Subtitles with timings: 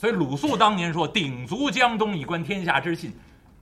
[0.00, 3.12] 所以鲁肃当年说“鼎足江东，以观天下之信”，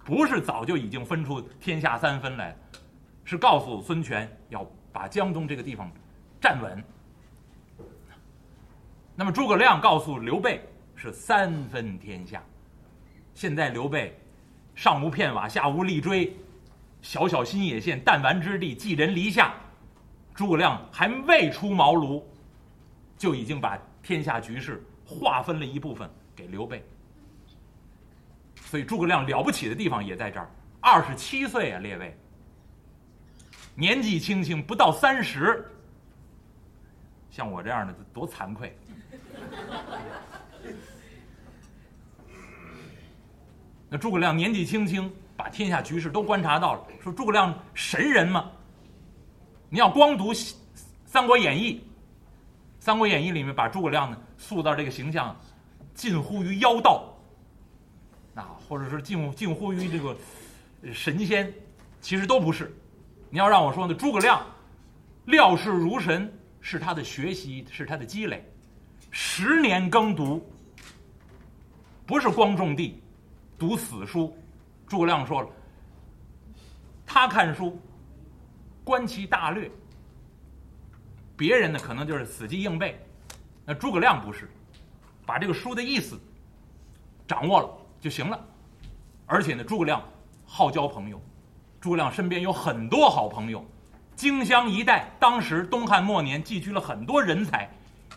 [0.07, 2.57] 不是早就已经分出天下三分来，
[3.25, 5.91] 是告诉孙权要把江东这个地方
[6.41, 6.85] 站稳。
[9.17, 10.63] 那么诸葛亮告诉刘备
[10.95, 12.41] 是三分天下。
[13.35, 14.17] 现在刘备
[14.77, 16.37] 上无片瓦，下无立锥，
[17.03, 19.53] 小小新野县弹丸之地，寄人篱下。
[20.37, 22.23] 诸葛亮还未出茅庐，
[23.17, 26.09] 就已经把天下局势划分了一部分
[26.39, 26.81] 给刘备。
[28.63, 30.49] 所以诸葛亮了不起的地方也在这儿。
[30.81, 32.17] 二十七岁啊，列位，
[33.75, 35.69] 年纪轻轻不到三十，
[37.31, 38.79] 像我这样的多惭愧。
[43.91, 46.87] 那诸葛亮年纪轻轻，把天下局势都观察到了。
[47.03, 48.51] 说诸葛亮神人吗？
[49.71, 50.33] 你要光读
[51.05, 51.75] 《三国演义》，
[52.79, 55.35] 《三国演义》里面把诸葛亮呢塑造这个形象，
[55.99, 57.13] 近乎于妖道，
[58.37, 60.17] 啊，或者是近近乎于这个
[60.95, 61.53] 神仙，
[62.01, 62.73] 其实都不是。
[63.31, 64.41] 你要让我说呢，诸葛亮
[65.25, 68.49] 料事如神，是他的学习，是他的积累。
[69.11, 70.49] 十年耕读，
[72.07, 73.03] 不是光种地，
[73.59, 74.33] 读死书。
[74.87, 75.49] 诸葛亮说了，
[77.05, 77.77] 他看书，
[78.85, 79.69] 观其大略。
[81.37, 83.05] 别人呢，可能就是死记硬背，
[83.67, 84.49] 那诸葛亮不是，
[85.29, 86.19] 把这个书的意思
[87.27, 87.69] 掌握了
[88.01, 88.43] 就行了。
[89.27, 90.03] 而且呢，诸葛亮
[90.47, 91.21] 好交朋友，
[91.83, 93.63] 诸葛亮身边有很多好朋友。
[94.17, 97.69] 荆襄一带，当时东汉末年寄居了很多人才。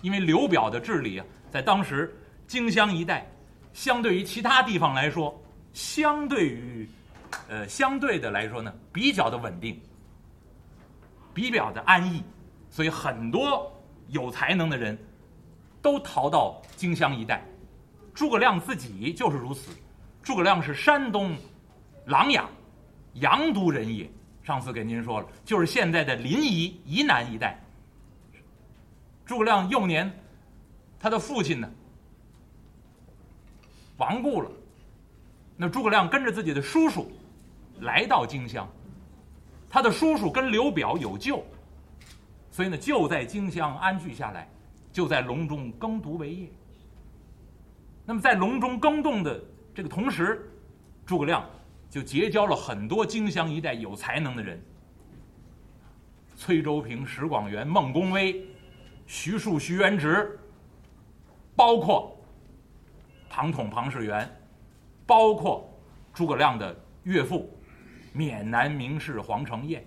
[0.01, 2.17] 因为刘表的治理啊，在当时
[2.47, 3.29] 荆襄一带，
[3.73, 5.37] 相对于其他地方来说，
[5.73, 6.89] 相对于，
[7.49, 9.79] 呃，相对的来说呢，比较的稳定，
[11.33, 12.23] 比较的安逸，
[12.69, 13.71] 所以很多
[14.07, 14.97] 有才能的人
[15.81, 17.43] 都逃到荆襄一带。
[18.13, 19.71] 诸葛亮自己就是如此。
[20.21, 21.35] 诸葛亮是山东
[22.05, 22.45] 琅琊
[23.13, 24.09] 阳都人也，
[24.43, 27.59] 上次给您说了，就是现在的临沂沂南一带。
[29.25, 30.11] 诸葛亮幼年，
[30.99, 31.69] 他的父亲呢
[33.97, 34.51] 亡故了，
[35.55, 37.11] 那诸葛亮跟着自己的叔叔
[37.79, 38.67] 来到荆襄，
[39.69, 41.43] 他的叔叔跟刘表有旧，
[42.51, 44.49] 所以呢就在荆襄安居下来，
[44.91, 46.49] 就在隆中耕读为业。
[48.05, 49.41] 那么在隆中耕种的
[49.73, 50.51] 这个同时，
[51.05, 51.45] 诸葛亮
[51.89, 54.61] 就结交了很多荆襄一带有才能的人，
[56.35, 58.45] 崔州平、石广元、孟公威。
[59.07, 60.39] 徐庶、徐元直，
[61.53, 62.17] 包括
[63.29, 64.29] 庞统、庞士元，
[65.05, 65.69] 包括
[66.13, 66.73] 诸葛亮的
[67.03, 67.49] 岳父
[68.13, 69.85] 闽南名士黄承彦，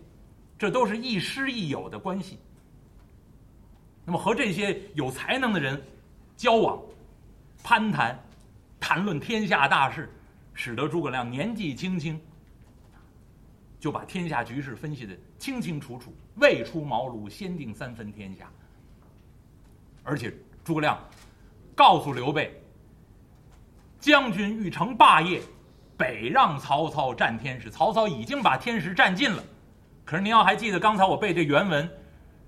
[0.59, 2.38] 这都是亦师亦友的关系。
[4.04, 5.82] 那么和这些有才能的人
[6.37, 6.78] 交往、
[7.62, 8.19] 攀谈、
[8.78, 10.10] 谈论天下大事，
[10.53, 12.20] 使得诸葛亮年纪轻轻
[13.81, 18.50] 就把天下局势分析的清清楚楚，未出茅庐先定三分天下。
[20.03, 20.32] 而且
[20.62, 20.98] 诸葛亮
[21.75, 22.62] 告诉刘备
[23.98, 25.41] ：“将军欲成霸业，
[25.97, 27.71] 北让曹操占天时。
[27.71, 29.42] 曹操已经把天时占尽了。
[30.04, 31.91] 可是您要还记得刚才我背这原文，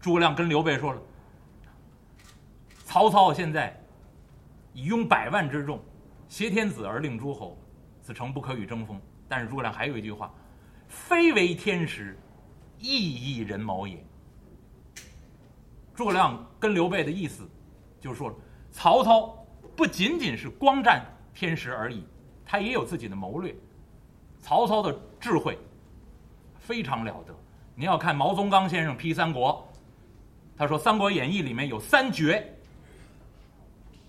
[0.00, 1.00] 诸葛亮跟刘备说了：
[2.96, 3.78] 曹操现在
[4.72, 5.78] 以拥百万之众，
[6.30, 7.54] 挟天子而令诸侯，
[8.00, 8.98] 此诚不可与争锋。
[9.28, 10.32] 但是诸葛亮还有一句话：
[10.88, 12.18] 非为天时，
[12.78, 14.02] 亦异人谋也。”
[15.94, 17.46] 诸葛亮跟刘备的意思，
[18.00, 18.34] 就是说，
[18.70, 19.46] 曹操
[19.76, 21.04] 不仅仅是光占
[21.34, 22.02] 天时而已，
[22.46, 23.54] 他也有自己的谋略。
[24.40, 25.58] 曹操的智慧
[26.54, 27.34] 非常了得。
[27.74, 29.70] 您要看毛宗刚先生批三国，
[30.56, 32.55] 他说《三国演义》里面有三绝，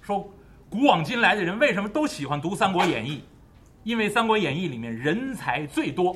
[0.07, 0.25] 说
[0.69, 3.17] 古往今来的人为什么都喜欢读《三国演义》，
[3.83, 6.15] 因为《三国演义》里面人才最多。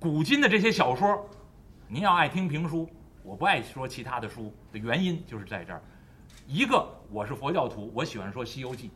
[0.00, 1.28] 古今的这些小说，
[1.86, 2.88] 您要爱听评书。
[3.22, 5.82] 我不爱说其他的书的原因就是在这儿，
[6.46, 8.88] 一个我是佛教徒，我喜欢说《西游记》，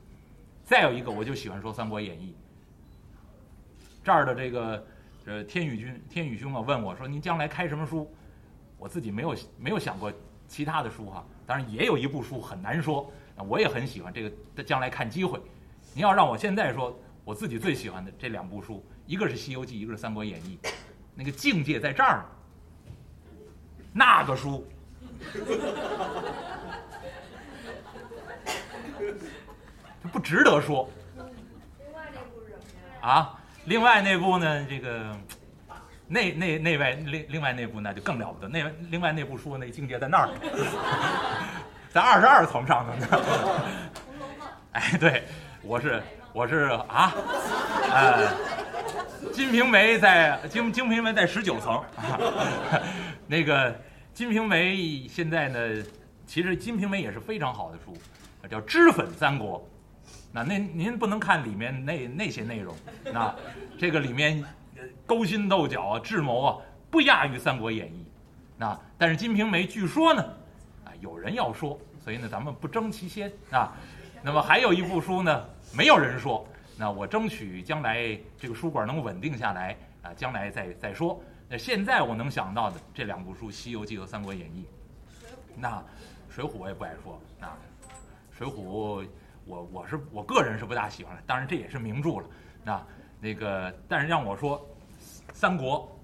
[0.65, 2.33] 再有一个我就喜欢说《三国演义》。
[4.03, 4.83] 这儿的这个
[5.27, 8.11] 呃天宇君天宇兄啊问我说：“您将来开什么书？”
[8.81, 10.11] 我自己没有没有想过
[10.49, 13.13] 其他的书哈，当然也有一部书很难说，
[13.45, 14.23] 我也很喜欢这
[14.55, 15.41] 个，将来看机会。
[15.93, 20.59] 您要让我现在说，我自己最喜欢的这两部书，一个是《西游记》，一个是《三国演义》，
[21.15, 22.25] 那个境界在这儿。
[23.93, 24.67] 那个书，
[30.03, 30.89] 就不值得说。
[33.01, 34.67] 啊，另外那部呢？
[34.69, 35.17] 这个，
[36.09, 38.49] 那那那外另另外那部那就更了不得。
[38.49, 40.29] 那另外那部书那境界在那儿，
[41.97, 43.25] 在二十二层上头呢。
[44.73, 45.23] 哎，对，
[45.63, 46.03] 我是
[46.35, 47.11] 我是啊，
[47.91, 48.29] 呃，
[49.33, 51.83] 《金瓶梅》在《金金瓶梅》在十九层，
[53.27, 53.73] 那个
[54.13, 54.75] 《金瓶梅》
[55.09, 55.59] 现在呢，
[56.27, 57.97] 其实《金瓶梅》也是非常好的书，
[58.47, 59.59] 叫《脂粉三国》。
[60.31, 63.35] 那那您不能看里面那那些内容，那
[63.79, 64.45] 这个里面
[65.07, 66.59] 勾心斗角啊、智谋啊，
[66.91, 68.05] 不亚于《三国演义》。
[68.59, 70.29] 那但是《金瓶梅》据说呢，啊，
[71.01, 73.77] 有人要说，所以呢，咱们不争其先啊。
[74.23, 75.45] 那么还有一部书呢，
[75.77, 76.47] 没有人说，
[76.77, 81.21] 那我争取将来这个书馆能稳定下来啊，将来再再说。
[81.49, 84.65] 那现在我能想到的这两部书，《西游记》和《三国演义》。
[85.57, 85.79] 那
[86.29, 87.57] 《水浒》我也不爱说啊，
[88.37, 89.05] 《水浒》。
[89.49, 92.25] 我我是我个人是不大喜欢的，当然这也是名著了。
[92.65, 92.83] 那
[93.21, 94.69] 那个，但是让我说，
[95.33, 95.97] 三国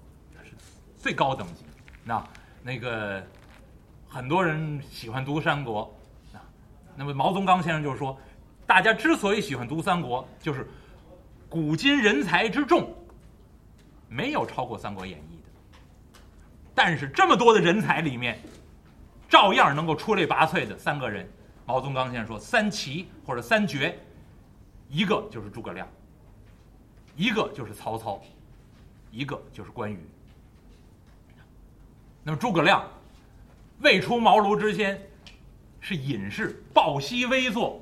[0.45, 0.55] 是
[0.95, 1.65] 最高等级。
[2.05, 2.25] 那
[2.61, 3.21] 那个
[4.13, 5.91] 很多人喜欢读三国，
[6.33, 6.37] 啊，
[6.95, 8.15] 那么毛宗刚先生就说，
[8.67, 10.69] 大家之所以喜欢读三国，就是
[11.49, 12.93] 古今人才之众，
[14.07, 16.19] 没有超过《三国演义》的。
[16.75, 18.39] 但是这么多的人才里面，
[19.27, 21.27] 照样能够出类拔萃的三个人。
[21.65, 23.97] 毛宗刚先生说：“三奇或者三绝，
[24.89, 25.87] 一个就是诸葛亮，
[27.15, 28.21] 一个就是曹操，
[29.09, 30.07] 一个就是关羽。
[32.21, 32.85] 那么诸葛亮
[33.79, 35.01] 未出茅庐之前，
[35.79, 37.81] 是隐士，抱膝微坐，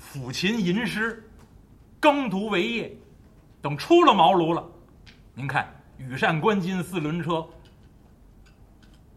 [0.00, 1.28] 抚琴吟诗，
[2.00, 2.96] 耕读为业。
[3.60, 4.64] 等出了茅庐了，
[5.34, 7.44] 您看羽扇纶巾四轮车，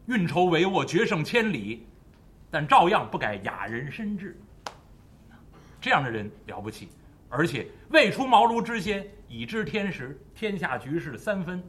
[0.08, 1.86] 运筹帷幄决胜千里。”
[2.52, 4.36] 但照样不改雅人深志，
[5.80, 6.90] 这样的人了不起，
[7.30, 11.64] 而且未出茅庐之先已知天时、天下局势三分，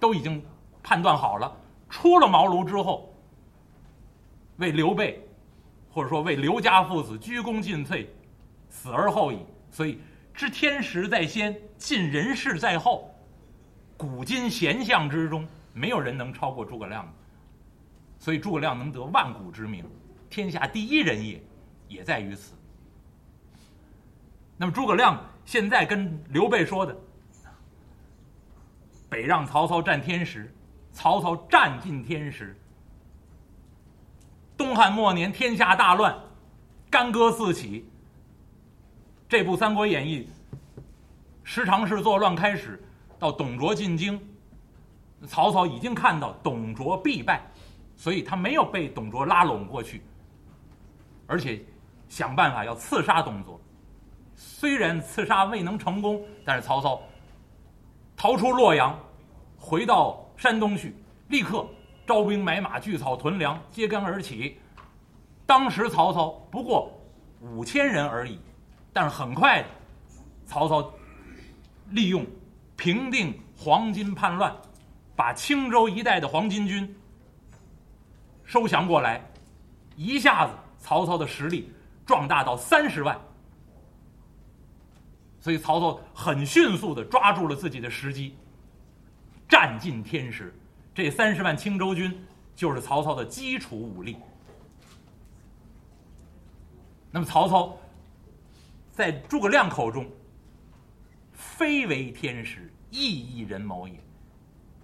[0.00, 0.44] 都已经
[0.82, 1.56] 判断好了。
[1.94, 3.14] 出了茅庐之后，
[4.56, 5.24] 为刘备，
[5.92, 8.04] 或者说为刘家父子鞠躬尽瘁，
[8.68, 9.38] 死而后已。
[9.70, 10.00] 所以
[10.34, 13.14] 知天时在先，尽人事在后。
[13.96, 17.12] 古今贤相之中，没有人能超过诸葛亮的。
[18.18, 19.88] 所以诸葛亮能得万古之名，
[20.28, 21.40] 天下第一人也，
[21.86, 22.56] 也在于此。
[24.56, 26.96] 那么诸葛亮现在跟刘备说的
[29.08, 30.52] ：“北让曹操占天时，
[30.94, 32.56] 曹操占尽天时。
[34.56, 36.16] 东汉末年天下大乱，
[36.88, 37.86] 干戈四起。
[39.28, 40.26] 这部《三国演义》，
[41.42, 42.82] 十常侍作乱开始，
[43.18, 44.18] 到董卓进京，
[45.26, 47.42] 曹操已经看到董卓必败。”
[47.96, 50.02] 所以他没有被董卓拉拢过去，
[51.28, 51.64] 而且
[52.08, 53.60] 想办法要刺杀董卓。
[54.34, 57.00] 虽然刺杀未能成功，但是曹操
[58.16, 58.98] 逃出洛阳，
[59.56, 60.94] 回到山东去，
[61.28, 61.66] 立刻
[62.06, 64.58] 招兵买马、聚草屯粮，揭竿而起。
[65.46, 66.90] 当时曹操不过
[67.40, 68.38] 五千人而已，
[68.92, 69.68] 但是很快的，
[70.46, 70.92] 曹操
[71.90, 72.26] 利用
[72.76, 74.54] 平定黄巾叛乱，
[75.14, 76.96] 把青州一带的黄巾军。
[78.44, 79.22] 收降过来，
[79.96, 81.70] 一下子曹操的实力
[82.04, 83.18] 壮大到三十万，
[85.40, 88.36] 所以曹操很迅速的抓住了自己的时机，
[89.54, 90.52] 占尽天时。
[90.92, 92.12] 这三十万青州军
[92.56, 94.16] 就是曹操的基础武力。
[97.12, 97.78] 那么曹操
[98.90, 100.10] 在诸葛亮口中，
[101.32, 103.94] 非为天时，亦一人谋也。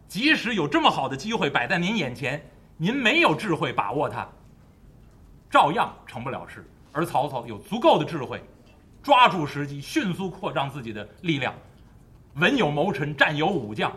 [0.07, 2.41] 即使有这么好的机会摆在您眼前。
[2.77, 4.27] 您没有智慧把握它，
[5.50, 6.65] 照样成不了事。
[6.93, 8.41] 而曹操有足够的智慧，
[9.03, 11.53] 抓住时机，迅速扩张自己的力量，
[12.37, 13.93] 文有谋臣，战有武将。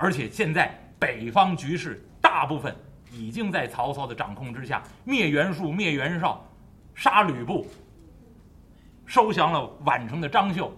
[0.00, 2.74] 而且现在北方局势大部分
[3.12, 6.42] 已经在曹操的掌控之下，灭袁术，灭袁绍，
[6.94, 7.66] 杀吕布，
[9.04, 10.72] 收降了宛城的张绣，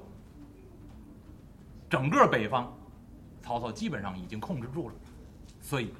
[1.88, 2.76] 整个北方，
[3.40, 4.94] 曹操基本上已经控制住了，
[5.60, 5.94] 所以。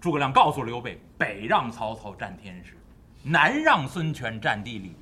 [0.00, 2.72] 诸葛亮告诉刘备：“北让曹操占天时，
[3.22, 4.96] 南让孙权占地利。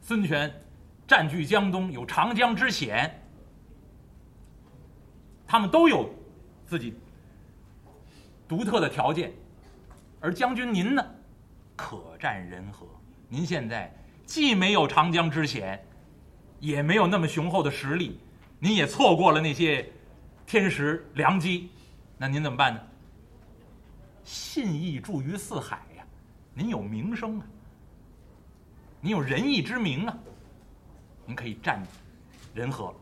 [0.00, 0.50] 孙权
[1.06, 3.22] 占据江东，有长江之险，
[5.46, 6.08] 他们都有
[6.74, 6.92] 自己
[8.48, 9.32] 独特的条件。
[10.20, 11.06] 而将军您呢，
[11.76, 12.84] 可占人和。
[13.28, 13.94] 您现在
[14.26, 15.80] 既没有长江之险，
[16.58, 18.18] 也没有那么雄厚的实力，
[18.58, 19.88] 您也错过了那些
[20.46, 21.70] 天时良机，
[22.18, 22.80] 那您怎么办呢？”
[24.24, 26.04] 信义著于四海呀，
[26.54, 27.46] 您有名声啊，
[29.00, 30.18] 您有仁义之名啊，
[31.24, 31.80] 您可以占
[32.52, 32.92] 人和。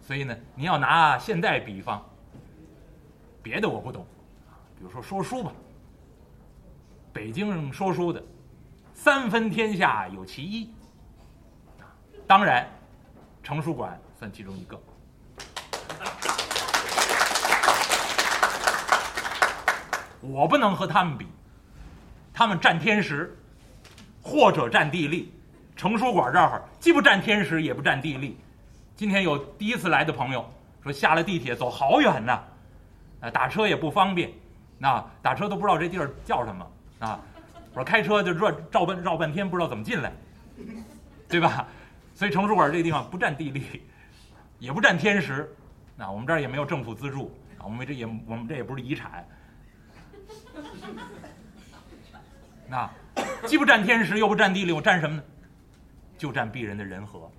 [0.00, 2.04] 所以呢，您要拿现在比方，
[3.42, 4.06] 别的我不懂，
[4.76, 5.52] 比如说说书吧，
[7.12, 8.22] 北京说书的
[8.92, 10.70] 三分天下有其一。
[12.26, 12.68] 当然，
[13.42, 14.78] 成书馆算其中一个。
[20.20, 21.26] 我不能和他们比，
[22.34, 23.34] 他们占天时，
[24.20, 25.32] 或者占地利。
[25.74, 28.36] 成书馆这儿既不占天时，也不占地利。
[28.96, 30.44] 今天有第一次来的朋友
[30.82, 32.44] 说，下了地铁走好远呢，
[33.20, 34.32] 啊打车也不方便，
[34.78, 36.70] 那打车都不知道这地儿叫什么
[37.00, 37.20] 啊。
[37.70, 40.12] 我说开车就绕绕半绕半天，不知道怎么进来，
[41.28, 41.66] 对吧？
[42.14, 43.82] 所以成书馆这个地方不占地利，
[44.58, 45.54] 也不占天时，
[45.96, 49.24] 那我们这儿也没有政府资助啊，我们这也我们这也不是遗产。
[52.68, 52.90] 那
[53.46, 55.22] 既不占天时，又不占地利，我占什么呢？
[56.16, 57.30] 就占鄙人的人和。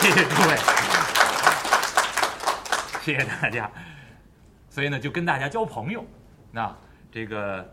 [0.00, 0.56] 谢谢诸位，
[3.02, 3.70] 谢谢大家。
[4.70, 6.04] 所以呢，就跟大家交朋友，
[6.50, 6.74] 那
[7.10, 7.68] 这个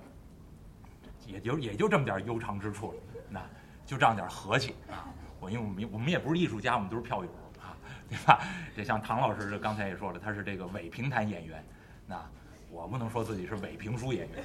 [1.26, 2.98] 也就也就这么点悠长之处了，
[3.30, 3.42] 那
[3.86, 5.08] 就这样点和气啊。
[5.40, 7.30] 我因为我们我们也不是艺术家，我们都是票友
[7.62, 7.78] 啊，
[8.10, 8.42] 对吧？
[8.76, 11.64] 这像唐老师这刚才也说了，他是这个伪评弹演员，
[12.06, 12.22] 那。
[12.72, 14.44] 我不能说自己是伪评书演员，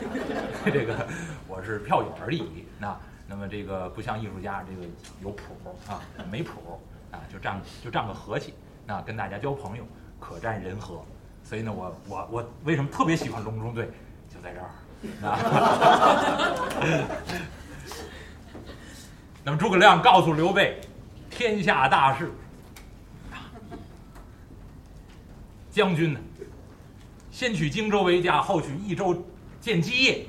[0.72, 1.06] 这个
[1.46, 2.64] 我是票友而已。
[2.78, 4.88] 那那么这个不像艺术家，这个
[5.22, 5.54] 有谱
[5.86, 6.00] 啊，
[6.32, 6.80] 没谱
[7.12, 8.54] 啊，就这样就这样个和气。
[8.86, 9.86] 那跟大家交朋友，
[10.20, 11.02] 可占人和。
[11.42, 13.88] 所以呢，我我我为什么特别喜欢隆中对，
[14.28, 14.68] 就在这儿
[15.28, 15.38] 啊。
[19.44, 20.80] 那么诸葛亮告诉刘备，
[21.30, 22.32] 天下大事，
[25.70, 26.18] 将军呢？
[27.30, 29.24] 先取荆州为家，后取益州
[29.60, 30.26] 建基业，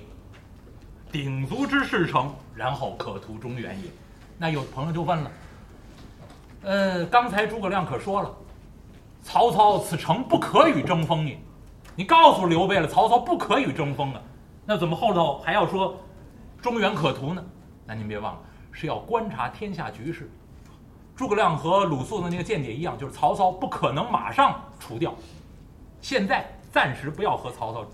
[1.12, 3.90] 鼎足之势成，然后可图中原也。
[4.38, 5.32] 那有朋友就问了，
[6.62, 8.32] 呃，刚才诸葛亮可说了，
[9.28, 11.38] 曹操此城不可与争锋也。
[11.98, 14.22] 你告诉刘备了，曹操不可与争锋啊，
[14.66, 16.00] 那怎么后头还要说
[16.62, 17.44] 中原可图呢？
[17.86, 18.40] 那您别忘了，
[18.72, 20.32] 是要观察天下局势。
[21.14, 25.14] 诸葛亮和鲁肃的那个见解一样，就是曹操不可能马上除掉，
[26.00, 26.50] 现在。
[26.70, 27.86] 暂时不要和曹操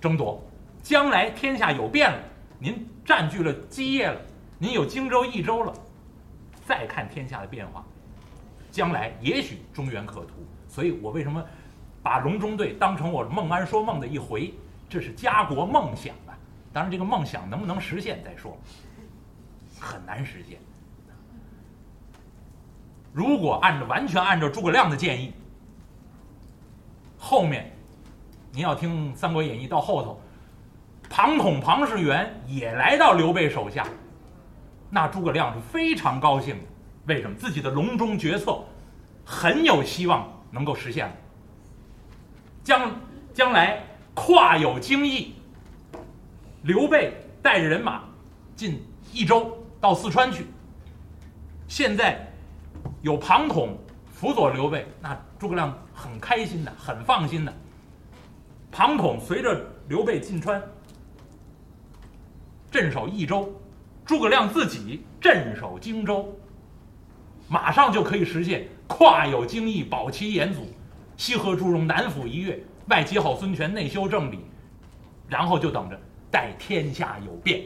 [0.00, 0.40] 争夺，
[0.82, 2.18] 将来天下有变了，
[2.58, 4.18] 您占据了基业了，
[4.56, 5.72] 您有荆州、益州了，
[6.64, 7.84] 再看天下的变化，
[8.70, 10.34] 将来也许中原可图。
[10.68, 11.44] 所以我为什么
[12.02, 14.52] 把隆中对当成我孟安说梦的一回？
[14.88, 16.32] 这是家国梦想啊！
[16.72, 18.56] 当然，这个梦想能不能实现再说，
[19.78, 20.58] 很难实现。
[23.12, 25.32] 如果按照完全按照诸葛亮的建议，
[27.18, 27.70] 后面。
[28.50, 30.20] 您要听《三国演义》到后头，
[31.10, 33.86] 庞统、庞士元也来到刘备手下，
[34.88, 36.62] 那诸葛亮是非常高兴的。
[37.08, 37.34] 为什么？
[37.36, 38.62] 自己的隆中决策
[39.24, 41.10] 很有希望能够实现。
[42.62, 43.00] 将
[43.32, 43.82] 将来
[44.14, 45.32] 跨有荆益，
[46.62, 48.04] 刘备带着人马
[48.54, 50.46] 进益州到四川去。
[51.66, 52.30] 现在
[53.00, 53.78] 有庞统
[54.12, 57.54] 辅佐刘备，那诸葛亮很开心的，很放心的。
[58.70, 60.62] 庞统随着刘备进川，
[62.70, 63.50] 镇守益州，
[64.04, 66.38] 诸葛亮自己镇守荆州，
[67.48, 70.68] 马上就可以实现跨有荆益，保其严祖，
[71.16, 74.40] 西河诸戎，南抚一越，外结好孙权，内修正理，
[75.28, 75.98] 然后就等着
[76.30, 77.62] 待天下有变。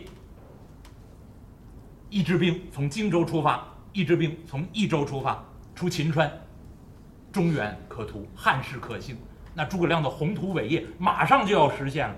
[2.08, 5.42] 一支兵从荆州出发，一支兵从益州出发，
[5.74, 6.30] 出秦川，
[7.32, 9.16] 中原可图，汉室可兴。
[9.54, 12.16] 那诸葛亮的宏图伟业马上就要实现了，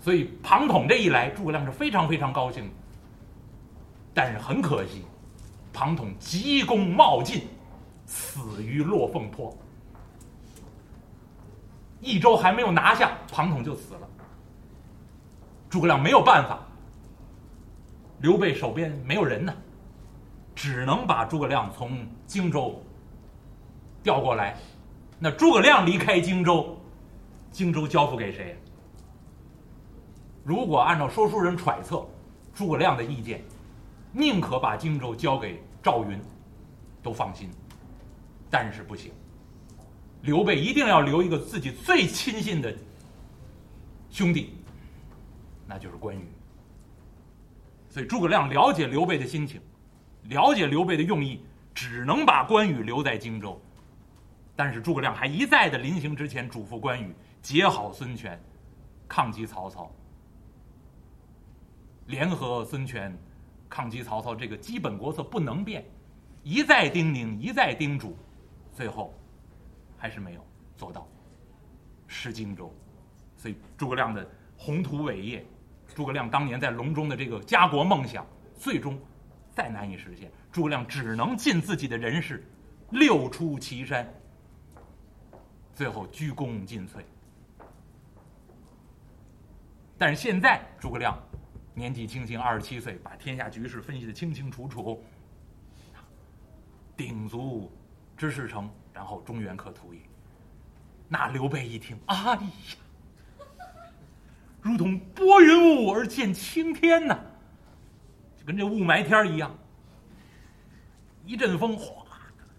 [0.00, 2.68] 所以庞统这一来，诸葛亮是非常非常高兴。
[4.12, 5.04] 但是很可惜，
[5.72, 7.46] 庞统急功冒进，
[8.06, 9.56] 死于落凤坡。
[12.00, 14.08] 益州还没有拿下，庞统就死了。
[15.68, 16.60] 诸葛亮没有办法，
[18.20, 19.52] 刘备手边没有人呢，
[20.54, 22.82] 只能把诸葛亮从荆州
[24.02, 24.56] 调过来。
[25.18, 26.78] 那诸葛亮离开荆州，
[27.50, 28.56] 荆州交付给谁？
[30.44, 32.06] 如果按照说书人揣测，
[32.54, 33.42] 诸葛亮的意见，
[34.18, 36.20] 宁可把荆州交给赵云，
[37.00, 37.48] 都放心。
[38.50, 39.12] 但是不行，
[40.22, 42.74] 刘备一定要留一个自己最亲信的
[44.10, 44.54] 兄弟，
[45.66, 46.26] 那就是关羽。
[47.88, 49.60] 所以诸葛亮了解刘备的心情，
[50.24, 53.60] 了解刘备的用意，只能把关羽留在荆州。
[54.56, 58.40] 但是诸葛亮还一再的临行之前嘱咐关羽结好孙权，
[59.06, 59.88] 抗击曹操，
[62.06, 63.16] 联合孙权，
[63.68, 65.84] 抗击曹操这个基本国策不能变，
[66.42, 68.16] 一再叮咛，一再叮嘱，
[68.72, 69.14] 最后
[69.96, 70.46] 还是没有
[70.76, 71.06] 做到，
[72.06, 72.72] 失荆州，
[73.36, 75.44] 所以诸葛亮的宏图伟业，
[75.94, 78.98] 诸葛亮当年在隆中的这个家国梦想，最终
[79.50, 80.30] 再难以实现。
[80.50, 82.42] 诸葛亮只能尽自己的人事，
[82.90, 84.08] 六出祁山，
[85.74, 87.02] 最后鞠躬尽瘁。
[89.98, 91.18] 但是现在诸葛亮
[91.78, 95.00] 年纪轻轻，二十七岁，把天下局势分析的清清楚楚，
[96.96, 97.70] 鼎足
[98.16, 100.00] 知事成，然后中原可图也。
[101.08, 102.38] 那刘备一听，哎呀，
[104.60, 107.16] 如同拨云雾而见青天呐，
[108.36, 109.56] 就跟这雾霾天一样，
[111.24, 112.04] 一阵风哗，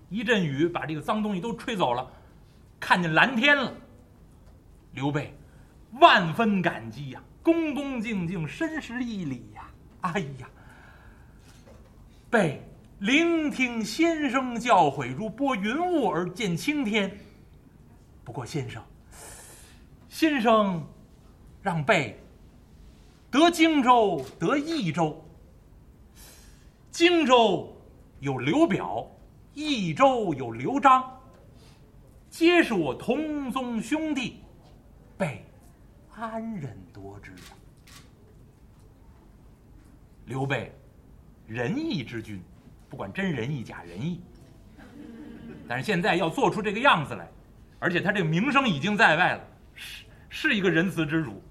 [0.09, 2.09] 一阵雨，把这个脏东西都吹走了，
[2.79, 3.73] 看见蓝天了。
[4.93, 5.35] 刘备
[5.99, 7.21] 万分感激呀。
[7.41, 9.69] 恭恭敬敬，深施一礼呀！
[10.01, 10.49] 哎呀，
[12.29, 12.61] 备
[12.99, 17.11] 聆听先生教诲，如拨云雾而见青天。
[18.23, 18.83] 不过先生，
[20.09, 20.85] 先生
[21.61, 22.17] 让备
[23.31, 25.21] 得荆州，得益州。
[26.91, 27.73] 荆州
[28.19, 29.05] 有刘表，
[29.53, 31.09] 益州有刘璋，
[32.29, 34.41] 皆是我同宗兄弟。
[35.17, 35.43] 备。
[36.27, 37.55] 安忍多之啊！
[40.25, 40.71] 刘备，
[41.47, 42.41] 仁义之君，
[42.87, 44.21] 不管真仁义假仁义，
[45.67, 47.27] 但是现在要做出这个样子来，
[47.79, 51.41] 而且他这个名声已经在外了，是是一个仁慈之主。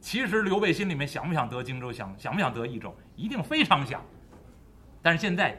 [0.00, 4.02] 其实刘备心里面想不想得荆州，想想不想得益州，一定非常想。
[5.00, 5.56] 但是现在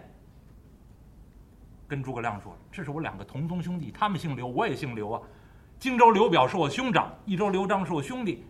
[1.88, 5.22] 跟诸葛亮说，这是我两个同宗兄弟，他们姓刘，我也姓刘啊。
[5.80, 8.46] 荆州刘表是我兄长，益州刘璋是我兄弟，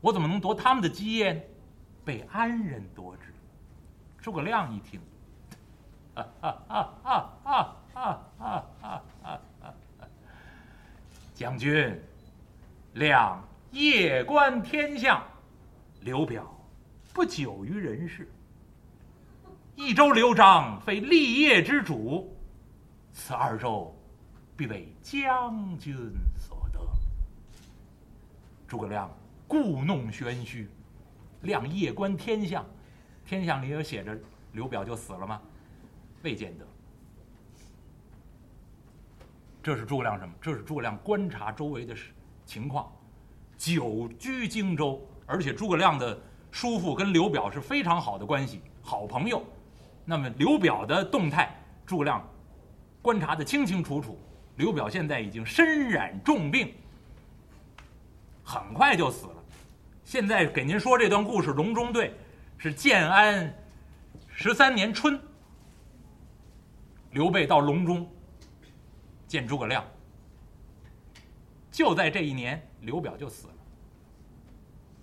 [0.00, 1.40] 我怎么能夺他们的基业呢？
[2.04, 3.34] 被安人夺之。
[4.20, 5.00] 诸葛亮一听，
[6.14, 9.02] 啊啊啊啊啊啊啊啊
[9.62, 9.74] 啊！
[11.34, 12.00] 将军，
[12.94, 15.22] 亮夜观天象，
[16.02, 16.46] 刘表
[17.12, 18.30] 不久于人世。
[19.74, 22.36] 益州刘璋非立业之主，
[23.12, 23.92] 此二州。
[24.60, 25.96] 必为将军
[26.36, 26.78] 所得。
[28.68, 29.10] 诸葛亮
[29.48, 30.68] 故弄玄虚，
[31.40, 32.62] 亮夜观天象，
[33.24, 34.14] 天象里有写着
[34.52, 35.40] 刘表就死了吗？
[36.22, 36.66] 未见得。
[39.62, 40.34] 这是诸葛亮什么？
[40.42, 41.96] 这是诸葛亮观察周围的
[42.44, 42.92] 情况，
[43.56, 46.20] 久居荆州，而且诸葛亮的
[46.50, 49.42] 叔父跟刘表是非常好的关系，好朋友。
[50.04, 52.22] 那么刘表的动态，诸葛亮
[53.00, 54.18] 观察的清清楚楚。
[54.60, 56.74] 刘表现在已经身染重病，
[58.44, 59.36] 很快就死了。
[60.04, 62.14] 现在给您说这段故事，隆中对，
[62.58, 63.50] 是建安
[64.28, 65.18] 十三年春，
[67.12, 68.06] 刘备到隆中
[69.26, 69.82] 见诸葛亮。
[71.70, 73.54] 就在这一年，刘表就死了。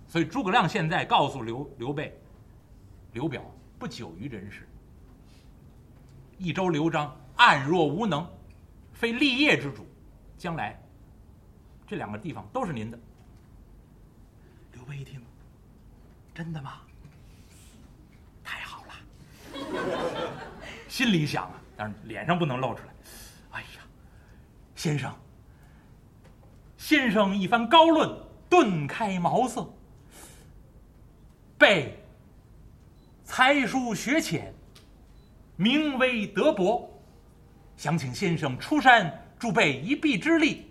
[0.06, 2.16] 所以诸葛亮现在告诉刘刘备，
[3.12, 3.42] 刘表
[3.76, 4.68] 不久于人世。
[6.38, 8.24] 益州刘璋暗弱无能。
[8.98, 9.86] 非立业之主，
[10.36, 10.76] 将来
[11.86, 12.98] 这两个地方都是您的。
[14.72, 15.22] 刘备一听，
[16.34, 16.80] 真的吗？
[18.42, 18.94] 太好了，
[20.88, 22.92] 心里想啊，但是脸上不能露出来。
[23.52, 23.82] 哎呀，
[24.74, 25.14] 先生，
[26.76, 29.64] 先生一番高论，顿开茅塞。
[31.56, 32.02] 备
[33.22, 34.52] 才疏学浅，
[35.54, 36.87] 名微德薄。
[37.78, 40.66] 想请先生出山助备一臂之力，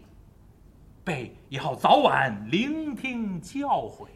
[1.06, 4.08] 备也好早晚聆听教诲。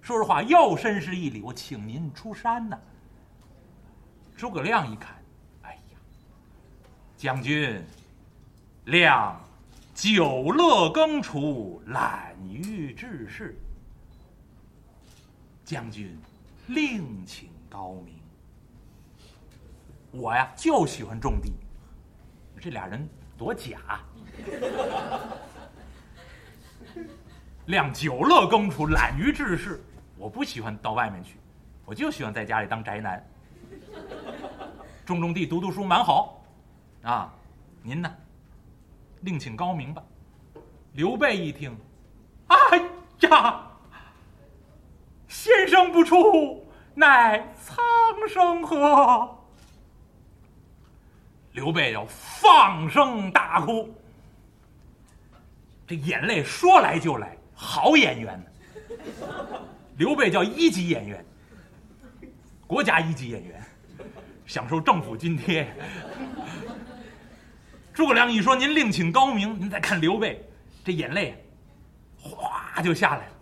[0.00, 2.78] 说实话，又深施一礼，我请您出山呐。
[4.36, 5.20] 诸葛亮一看，
[5.62, 5.98] 哎呀，
[7.16, 7.84] 将军，
[8.84, 9.36] 亮
[9.96, 13.58] 久乐耕锄，懒于治世。
[15.64, 16.16] 将军
[16.68, 18.14] 另请高明。
[20.12, 21.52] 我呀，就喜欢种地。
[22.64, 24.00] 这俩人多假！
[27.66, 29.84] 亮久乐耕锄，懒于治世。
[30.16, 31.36] 我不喜欢到外面去，
[31.84, 33.22] 我就喜欢在家里当宅男，
[35.04, 36.42] 种种地，读读书，蛮好。
[37.02, 37.30] 啊，
[37.82, 38.10] 您呢？
[39.20, 40.02] 另请高明吧。
[40.92, 41.76] 刘备一听，
[42.46, 42.56] 哎
[43.28, 43.66] 呀，
[45.28, 47.84] 先生不出，乃苍
[48.26, 49.43] 生何？
[51.54, 53.88] 刘备要放声大哭，
[55.86, 58.46] 这眼泪说来就来，好演员呢。
[59.96, 61.24] 刘备叫一级演员，
[62.66, 63.62] 国家一级演员，
[64.44, 65.72] 享受政府津贴。
[67.92, 70.44] 诸葛亮一说：“您另请高明。”您再看刘备，
[70.84, 71.40] 这眼泪
[72.20, 73.32] 哗就下来了。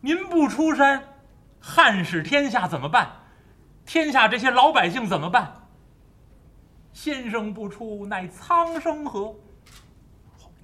[0.00, 1.04] 您不出山，
[1.60, 3.10] 汉室天下怎么办？
[3.84, 5.59] 天下这些老百姓怎么办？
[6.92, 9.34] 先生不出，乃苍生何？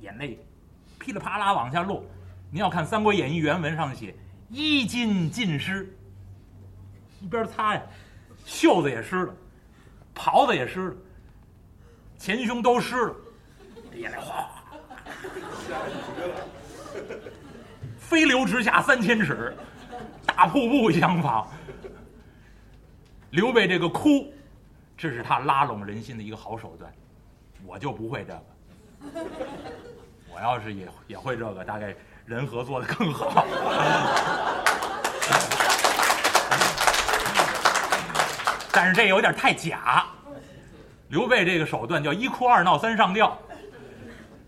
[0.01, 0.39] 眼泪
[0.99, 2.05] 噼里啪啦往下落。
[2.51, 4.15] 您要看《三国演义》原文上写
[4.51, 5.91] ：“衣襟尽湿。”
[7.21, 7.83] 一边擦呀，
[8.45, 9.35] 袖子也湿了，
[10.15, 10.97] 袍子也湿了，
[12.19, 13.15] 前胸都湿了，
[13.95, 14.49] 眼泪哗，
[17.99, 19.57] 飞流直下三千尺，
[20.27, 21.51] 大瀑布相仿。
[23.31, 24.33] 刘备这个哭，
[24.97, 26.93] 这是他拉拢人心的一个好手段。
[27.65, 28.43] 我就不会这个，
[30.33, 33.45] 我要是也也会这个，大概人和做的更好。
[38.71, 40.07] 但是这有点太假。
[41.09, 43.39] 刘备这个手段叫一哭二闹三上吊，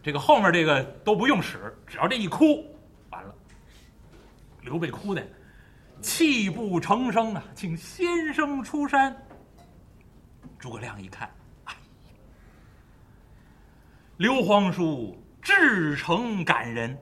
[0.03, 2.65] 这个后面这个都不用使，只要这一哭，
[3.11, 3.35] 完了。
[4.61, 5.23] 刘备哭的
[6.03, 9.17] 泣不成声啊，请先生出山。
[10.59, 11.31] 诸葛亮一看，
[11.64, 11.79] 哎呀，
[14.16, 16.99] 刘皇叔至诚感人，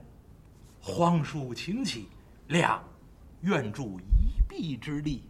[0.79, 2.07] 皇叔请起，
[2.47, 2.83] 亮
[3.41, 5.23] 愿助一臂之力。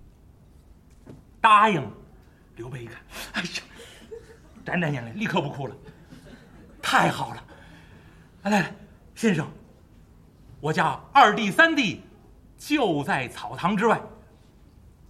[1.39, 1.89] 答应。
[2.57, 3.01] 刘备一看，
[3.33, 3.47] 哎呀，
[4.65, 5.75] 沾沾眼泪，立刻不哭了。
[6.81, 7.43] 太好了，
[8.43, 8.75] 来来，
[9.15, 9.47] 先生，
[10.59, 12.01] 我家二弟三弟
[12.57, 14.01] 就在草堂之外，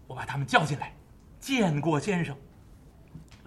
[0.06, 0.94] 我把他们叫进来，
[1.40, 2.38] 见过先生。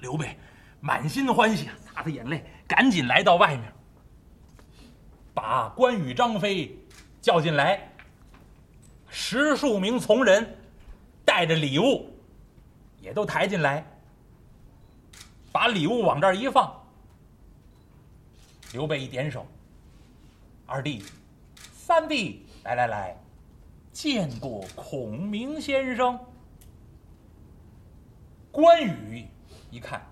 [0.01, 0.37] 刘备
[0.81, 3.73] 满心欢喜啊，擦擦眼泪，赶紧来到外面，
[5.35, 6.77] 把关羽、张飞
[7.21, 7.91] 叫进来，
[9.09, 10.57] 十数名从人
[11.25, 12.09] 带着礼物。
[13.03, 13.83] 也都抬进来，
[15.51, 16.71] 把礼物往这儿一放。
[18.75, 19.47] 刘备一点手，
[20.67, 21.03] 二弟、
[21.73, 23.17] 三弟，来来来，
[23.91, 26.21] 见过孔明先生。
[28.53, 29.27] 关羽
[29.71, 30.05] 一看，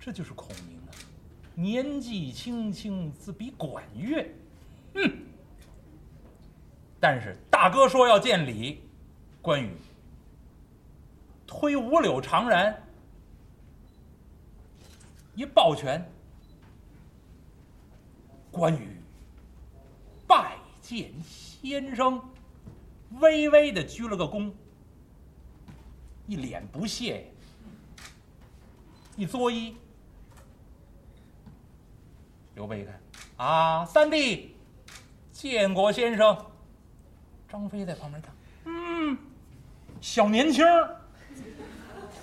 [0.00, 0.90] 这就是孔明啊，
[1.54, 4.26] 年纪轻轻，自比管乐，
[4.94, 5.22] 嗯。
[6.98, 8.80] 但是大哥说要见礼，
[9.40, 9.70] 关羽。
[11.46, 12.74] 推五柳长髯，
[15.36, 16.04] 一抱拳，
[18.50, 19.00] 关羽
[20.26, 22.20] 拜见先生，
[23.20, 24.50] 微微的鞠了个躬，
[26.26, 27.35] 一脸不屑呀，
[29.16, 29.74] 一作揖。
[32.54, 33.00] 刘备一看，
[33.36, 34.54] 啊，三弟，
[35.32, 36.36] 建国先生。
[37.48, 39.16] 张飞在旁边看，嗯，
[40.00, 40.96] 小年轻儿。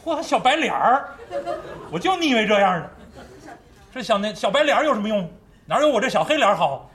[0.04, 1.16] 嚯，小白脸儿，
[1.92, 2.92] 我就腻歪这样的。
[3.92, 5.30] 这小年小白脸儿有什么用？
[5.66, 6.90] 哪有我这小黑脸儿好？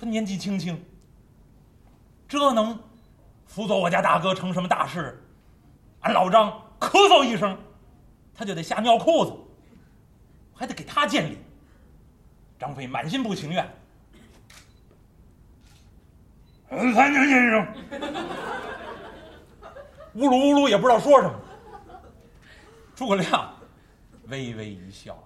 [0.00, 0.84] 年纪轻轻，
[2.28, 2.78] 这能
[3.46, 5.18] 辅佐我家大哥成什么大事？
[6.00, 7.56] 俺老张咳嗽一声，
[8.34, 9.32] 他就得吓尿裤子，
[10.54, 11.38] 还得给他见礼。
[12.58, 13.68] 张飞满心不情愿。
[16.68, 17.74] 三年先生，
[20.14, 21.40] 呜噜呜噜也不知道说什么。
[22.96, 23.54] 诸葛亮
[24.28, 25.16] 微微一笑，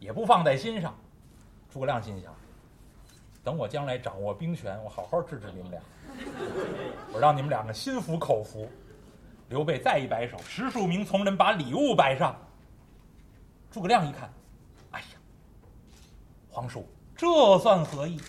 [0.00, 0.94] 也不放在心上。
[1.72, 2.34] 诸葛亮心想：
[3.42, 5.80] 等我将来掌握兵权，我好好治治你们俩，
[7.12, 8.68] 我让你们两个心服口服。
[9.54, 12.36] 刘备再一摆手，十数名从人把礼物摆上。
[13.70, 14.28] 诸葛亮一看，
[14.90, 15.06] 哎呀，
[16.50, 16.84] 皇叔，
[17.16, 18.20] 这算何意？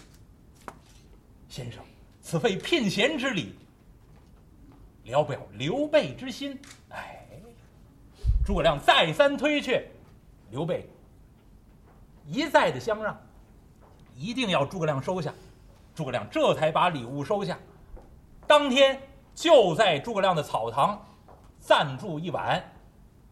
[1.50, 1.84] 先生，
[2.22, 3.56] 此非聘贤之礼，
[5.04, 6.62] 聊表刘备之心。
[6.90, 7.26] 哎。
[8.46, 9.84] 诸葛亮再三推却，
[10.52, 10.88] 刘备
[12.28, 13.20] 一再的相让，
[14.16, 15.34] 一定要诸葛亮收下。
[15.96, 17.58] 诸葛亮这才把礼物收下。
[18.46, 19.02] 当天
[19.34, 21.04] 就在诸葛亮的草堂
[21.66, 22.64] 暂住一晚。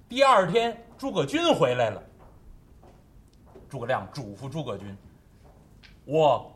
[0.09, 2.01] 第二天，诸葛均回来了。
[3.69, 4.97] 诸葛亮嘱咐诸葛均
[6.03, 6.51] ：“我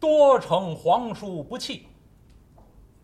[0.00, 1.86] 多承皇叔不弃，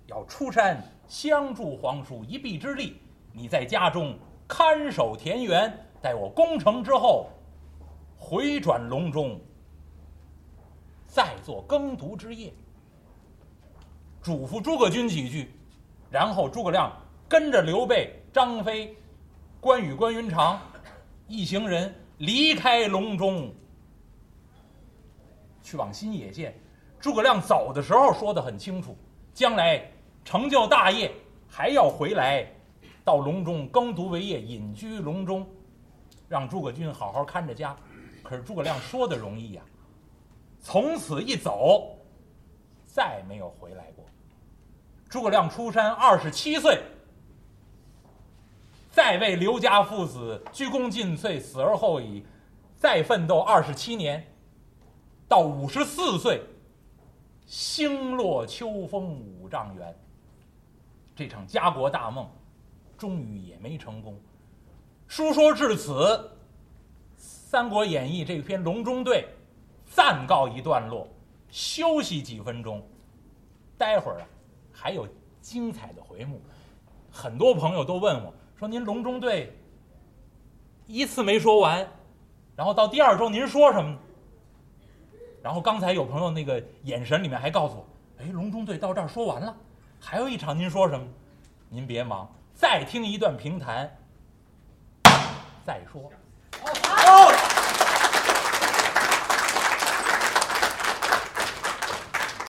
[0.06, 2.96] 要出山相助皇叔一臂之力。
[3.30, 4.18] 你在家中。”
[4.48, 7.28] 看守田园，待我攻城之后，
[8.18, 9.38] 回转隆中，
[11.06, 12.52] 再做耕读之业。
[14.20, 15.54] 嘱咐诸葛均几句，
[16.10, 16.90] 然后诸葛亮
[17.30, 18.92] 跟着刘备、张飞、
[19.60, 20.60] 关羽、关云长
[21.28, 23.54] 一行人离开隆中，
[25.62, 26.52] 去往新野县。
[26.98, 28.96] 诸葛亮走的时候说的很清楚，
[29.32, 29.80] 将来
[30.24, 31.08] 成就大业，
[31.48, 32.44] 还要回来。
[33.04, 35.48] 到隆中耕读为业，隐居隆中，
[36.28, 37.76] 让诸葛军好好看着家。
[38.24, 39.62] 可是诸葛亮说的容易呀。
[40.60, 41.96] 从此一走，
[42.86, 44.04] 再没有回来过。
[45.08, 46.82] 诸葛亮出山二十七岁，
[48.90, 52.24] 再为刘家父子鞠躬尽瘁，死而后已，
[52.74, 54.26] 再奋斗二十七年，
[55.28, 56.42] 到五十四岁，
[57.46, 59.96] 星落秋风五丈原。
[61.14, 62.28] 这场家国大梦，
[62.98, 64.18] 终于也没成功。
[65.06, 65.92] 书说至此，
[67.16, 69.28] 《三国演义》这篇《隆中对》
[69.94, 71.06] 暂告一段落，
[71.48, 72.84] 休息几分钟。
[73.78, 74.26] 待会儿啊，
[74.72, 75.06] 还有
[75.40, 76.40] 精彩的回目。
[77.10, 79.46] 很多朋友都问我说：“您《隆中对》
[80.86, 81.88] 一次没说完，
[82.54, 83.96] 然后到第二周您说什么？”
[85.42, 87.86] 然后刚才有朋友那个眼神里面还告诉我
[88.20, 89.56] ：“哎，《隆中对》到这儿说完了，
[89.98, 91.06] 还有一场您说什么？
[91.70, 93.90] 您别忙，再听一段评弹。”
[95.64, 96.12] 再说。